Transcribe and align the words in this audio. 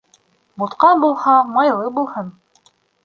Бутҡа 0.61 0.89
булһа, 1.05 1.35
майлы 1.59 1.93
булһын 1.99 2.33